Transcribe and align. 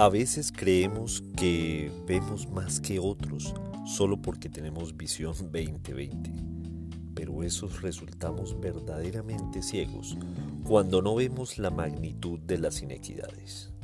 A 0.00 0.08
veces 0.08 0.50
creemos 0.50 1.22
que 1.36 1.92
vemos 2.06 2.48
más 2.48 2.80
que 2.80 2.98
otros 2.98 3.54
solo 3.84 4.16
porque 4.16 4.48
tenemos 4.48 4.96
visión 4.96 5.34
2020, 5.52 6.32
pero 7.14 7.42
esos 7.42 7.82
resultamos 7.82 8.58
verdaderamente 8.58 9.60
ciegos 9.60 10.16
cuando 10.64 11.02
no 11.02 11.16
vemos 11.16 11.58
la 11.58 11.68
magnitud 11.68 12.38
de 12.38 12.56
las 12.56 12.80
inequidades. 12.80 13.74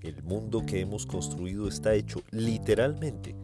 El 0.00 0.24
mundo 0.24 0.66
que 0.66 0.80
hemos 0.80 1.06
construido 1.06 1.68
está 1.68 1.94
hecho 1.94 2.20
literalmente 2.32 3.36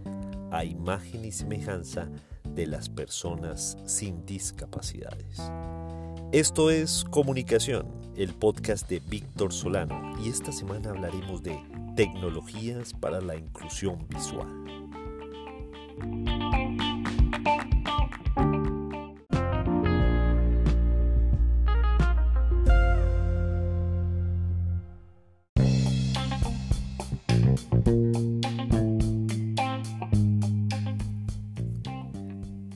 a 0.50 0.64
imagen 0.64 1.25
y 1.25 1.31
semejanza 1.31 2.08
de 2.57 2.67
las 2.67 2.89
personas 2.89 3.79
sin 3.86 4.27
discapacidades. 4.27 5.40
Esto 6.32 6.71
es 6.72 7.04
Comunicación, 7.04 7.86
el 8.17 8.35
podcast 8.35 8.89
de 8.89 8.99
Víctor 8.99 9.53
Solano, 9.53 10.13
y 10.25 10.29
esta 10.29 10.50
semana 10.50 10.90
hablaremos 10.90 11.40
de 11.45 11.57
tecnologías 11.96 12.93
para 12.93 13.21
la 13.23 13.36
inclusión 13.36 14.07
visual. 14.09 14.46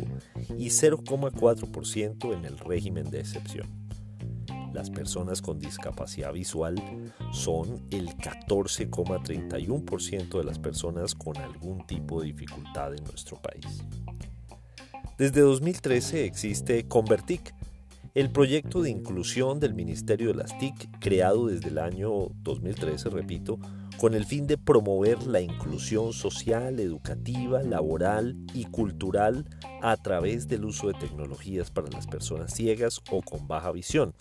y 0.57 0.67
0,4% 0.67 2.33
en 2.33 2.45
el 2.45 2.57
régimen 2.59 3.09
de 3.09 3.19
excepción. 3.19 3.85
Las 4.75 4.89
personas 4.89 5.41
con 5.41 5.57
discapacidad 5.57 6.33
visual 6.33 6.75
son 7.31 7.87
el 7.91 8.09
14,31% 8.17 10.37
de 10.37 10.43
las 10.43 10.59
personas 10.59 11.15
con 11.15 11.37
algún 11.37 11.87
tipo 11.87 12.19
de 12.19 12.27
dificultad 12.27 12.93
en 12.93 13.05
nuestro 13.05 13.41
país. 13.41 13.85
Desde 15.17 15.39
2013 15.39 16.25
existe 16.25 16.89
Convertic, 16.89 17.55
el 18.15 18.31
proyecto 18.31 18.81
de 18.81 18.89
inclusión 18.89 19.59
del 19.59 19.73
Ministerio 19.73 20.29
de 20.29 20.35
las 20.35 20.57
TIC, 20.57 20.99
creado 20.99 21.47
desde 21.47 21.67
el 21.67 21.77
año 21.77 22.29
2013, 22.43 23.09
repito, 23.09 23.59
con 23.97 24.13
el 24.13 24.25
fin 24.25 24.47
de 24.47 24.57
promover 24.57 25.27
la 25.27 25.41
inclusión 25.41 26.13
social, 26.13 26.79
educativa, 26.79 27.61
laboral 27.61 28.37
y 28.53 28.65
cultural 28.65 29.45
a 29.81 29.97
través 29.97 30.47
del 30.47 30.63
uso 30.63 30.87
de 30.87 30.93
tecnologías 30.93 31.71
para 31.71 31.89
las 31.89 32.07
personas 32.07 32.53
ciegas 32.53 33.01
o 33.11 33.21
con 33.21 33.49
baja 33.49 33.73
visión. 33.73 34.13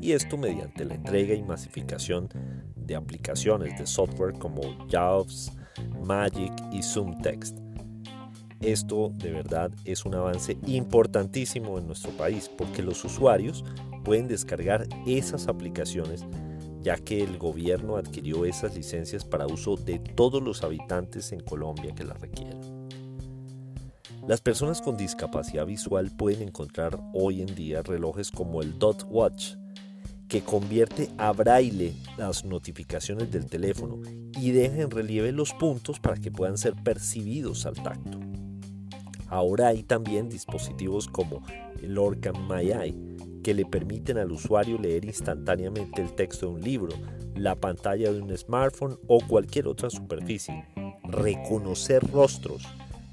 Y 0.00 0.12
esto 0.12 0.38
mediante 0.38 0.84
la 0.84 0.94
entrega 0.94 1.34
y 1.34 1.42
masificación 1.42 2.28
de 2.76 2.94
aplicaciones 2.94 3.76
de 3.76 3.86
software 3.86 4.34
como 4.38 4.62
JAWS, 4.88 5.50
Magic 6.04 6.52
y 6.70 6.84
ZoomText 6.84 7.65
esto 8.60 9.12
de 9.14 9.30
verdad 9.30 9.70
es 9.84 10.04
un 10.04 10.14
avance 10.14 10.56
importantísimo 10.66 11.78
en 11.78 11.86
nuestro 11.86 12.10
país 12.12 12.50
porque 12.56 12.82
los 12.82 13.04
usuarios 13.04 13.64
pueden 14.04 14.28
descargar 14.28 14.86
esas 15.06 15.48
aplicaciones 15.48 16.24
ya 16.86 16.96
que 16.98 17.20
el 17.20 17.36
gobierno 17.36 17.96
adquirió 17.96 18.44
esas 18.44 18.76
licencias 18.76 19.24
para 19.24 19.48
uso 19.48 19.76
de 19.76 19.98
todos 19.98 20.40
los 20.40 20.62
habitantes 20.62 21.32
en 21.32 21.40
Colombia 21.40 21.92
que 21.96 22.04
las 22.04 22.20
requieran. 22.20 22.60
Las 24.28 24.40
personas 24.40 24.80
con 24.80 24.96
discapacidad 24.96 25.66
visual 25.66 26.12
pueden 26.16 26.42
encontrar 26.42 27.00
hoy 27.12 27.42
en 27.42 27.52
día 27.56 27.82
relojes 27.82 28.30
como 28.30 28.62
el 28.62 28.78
Dot 28.78 29.04
Watch, 29.10 29.54
que 30.28 30.42
convierte 30.42 31.10
a 31.18 31.32
braille 31.32 31.92
las 32.16 32.44
notificaciones 32.44 33.32
del 33.32 33.46
teléfono 33.46 34.00
y 34.40 34.52
deja 34.52 34.82
en 34.82 34.90
relieve 34.92 35.32
los 35.32 35.52
puntos 35.54 35.98
para 35.98 36.16
que 36.16 36.30
puedan 36.30 36.56
ser 36.56 36.74
percibidos 36.84 37.66
al 37.66 37.74
tacto. 37.74 38.20
Ahora 39.28 39.68
hay 39.68 39.82
también 39.82 40.28
dispositivos 40.28 41.08
como 41.08 41.42
el 41.82 41.98
Orcam 41.98 42.48
My 42.48 42.70
Eye, 42.70 42.94
que 43.42 43.54
le 43.54 43.64
permiten 43.64 44.18
al 44.18 44.30
usuario 44.32 44.78
leer 44.78 45.04
instantáneamente 45.04 46.00
el 46.02 46.12
texto 46.14 46.46
de 46.46 46.52
un 46.52 46.60
libro, 46.62 46.94
la 47.34 47.56
pantalla 47.56 48.12
de 48.12 48.20
un 48.20 48.36
smartphone 48.36 48.98
o 49.08 49.20
cualquier 49.26 49.66
otra 49.66 49.90
superficie, 49.90 50.64
reconocer 51.04 52.08
rostros, 52.12 52.62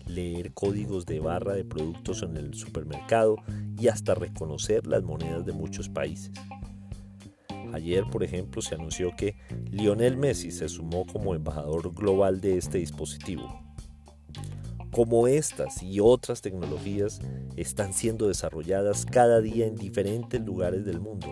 leer 0.05 0.53
códigos 0.53 1.05
de 1.05 1.19
barra 1.19 1.53
de 1.53 1.65
productos 1.65 2.21
en 2.21 2.37
el 2.37 2.53
supermercado 2.53 3.37
y 3.79 3.87
hasta 3.87 4.13
reconocer 4.13 4.85
las 4.85 5.03
monedas 5.03 5.45
de 5.45 5.53
muchos 5.53 5.89
países. 5.89 6.31
Ayer, 7.73 8.03
por 8.11 8.23
ejemplo, 8.23 8.61
se 8.61 8.75
anunció 8.75 9.15
que 9.17 9.35
Lionel 9.71 10.15
Messi 10.15 10.51
se 10.51 10.69
sumó 10.69 11.07
como 11.07 11.33
embajador 11.33 11.91
global 11.93 12.39
de 12.39 12.57
este 12.59 12.77
dispositivo 12.77 13.63
como 14.93 15.27
estas 15.27 15.81
y 15.81 15.99
otras 15.99 16.41
tecnologías 16.41 17.19
están 17.57 17.93
siendo 17.93 18.27
desarrolladas 18.27 19.07
cada 19.07 19.41
día 19.41 19.65
en 19.65 19.75
diferentes 19.75 20.39
lugares 20.39 20.85
del 20.85 20.99
mundo, 20.99 21.27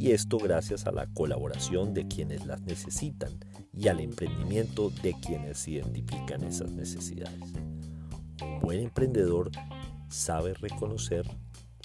y 0.00 0.10
esto 0.10 0.36
gracias 0.36 0.84
a 0.84 0.90
la 0.90 1.06
colaboración 1.14 1.94
de 1.94 2.08
quienes 2.08 2.44
las 2.44 2.60
necesitan 2.62 3.30
y 3.72 3.86
al 3.86 4.00
emprendimiento 4.00 4.90
de 4.90 5.14
quienes 5.14 5.66
identifican 5.68 6.42
esas 6.42 6.72
necesidades. 6.72 7.40
Un 8.42 8.60
buen 8.60 8.80
emprendedor 8.80 9.52
sabe 10.08 10.54
reconocer 10.54 11.24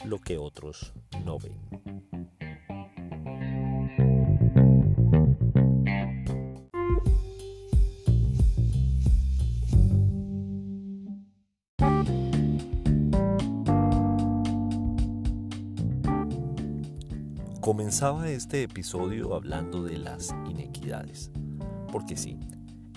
lo 0.05 0.17
que 0.17 0.39
otros 0.39 0.93
no 1.23 1.37
ven. 1.37 2.32
Comenzaba 17.63 18.27
este 18.27 18.63
episodio 18.63 19.35
hablando 19.35 19.83
de 19.83 19.97
las 19.97 20.35
inequidades, 20.49 21.31
porque 21.93 22.17
sí, 22.17 22.37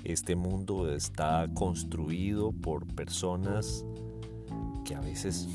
este 0.03 0.35
mundo 0.35 0.93
está 0.93 1.47
construido 1.55 2.51
por 2.51 2.85
personas 2.93 3.85
que 4.85 4.97
a 4.97 5.01
veces 5.01 5.47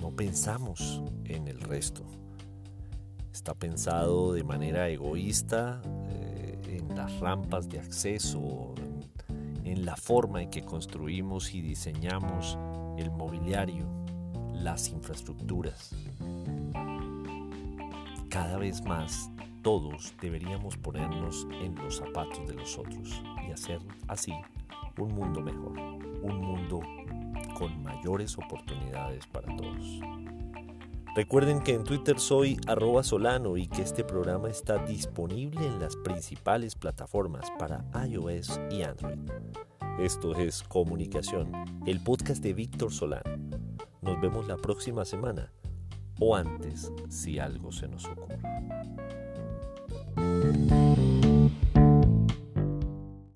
no 0.00 0.10
pensamos 0.10 1.04
en 1.24 1.46
el 1.46 1.60
resto. 1.60 2.02
Está 3.32 3.54
pensado 3.54 4.32
de 4.32 4.42
manera 4.42 4.88
egoísta 4.88 5.80
eh, 6.08 6.80
en 6.80 6.96
las 6.96 7.16
rampas 7.20 7.68
de 7.68 7.78
acceso, 7.78 8.74
en 9.62 9.84
la 9.84 9.94
forma 9.94 10.42
en 10.42 10.50
que 10.50 10.64
construimos 10.64 11.54
y 11.54 11.60
diseñamos 11.60 12.58
el 12.96 13.12
mobiliario, 13.12 13.86
las 14.52 14.88
infraestructuras. 14.88 15.94
Cada 18.28 18.58
vez 18.58 18.84
más 18.84 19.30
todos 19.62 20.12
deberíamos 20.20 20.76
ponernos 20.76 21.46
en 21.62 21.74
los 21.76 21.96
zapatos 21.96 22.46
de 22.46 22.54
los 22.54 22.76
otros 22.76 23.22
y 23.46 23.52
hacer 23.52 23.80
así 24.06 24.32
un 24.98 25.14
mundo 25.14 25.40
mejor, 25.40 25.78
un 26.22 26.38
mundo 26.38 26.80
con 27.58 27.82
mayores 27.82 28.36
oportunidades 28.36 29.26
para 29.28 29.54
todos. 29.56 30.00
Recuerden 31.14 31.60
que 31.60 31.72
en 31.72 31.84
Twitter 31.84 32.20
soy 32.20 32.60
arroba 32.66 33.02
solano 33.02 33.56
y 33.56 33.66
que 33.66 33.80
este 33.82 34.04
programa 34.04 34.50
está 34.50 34.76
disponible 34.84 35.66
en 35.66 35.80
las 35.80 35.96
principales 35.96 36.74
plataformas 36.74 37.50
para 37.58 37.84
iOS 38.06 38.60
y 38.70 38.82
Android. 38.82 39.18
Esto 39.98 40.36
es 40.36 40.62
Comunicación, 40.62 41.50
el 41.86 42.00
podcast 42.02 42.42
de 42.42 42.52
Víctor 42.52 42.92
Solano. 42.92 43.36
Nos 44.02 44.20
vemos 44.20 44.46
la 44.46 44.56
próxima 44.58 45.04
semana 45.04 45.50
o 46.18 46.34
antes 46.34 46.92
si 47.08 47.38
algo 47.38 47.72
se 47.72 47.88
nos 47.88 48.04
ocurre. 48.06 48.38